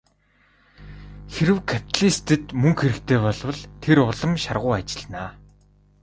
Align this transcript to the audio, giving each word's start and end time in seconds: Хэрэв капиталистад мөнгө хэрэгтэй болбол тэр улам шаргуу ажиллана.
Хэрэв 1.33 1.59
капиталистад 1.69 2.43
мөнгө 2.61 2.81
хэрэгтэй 2.85 3.19
болбол 3.23 3.59
тэр 3.83 3.97
улам 4.09 4.33
шаргуу 4.43 4.73
ажиллана. 4.79 5.25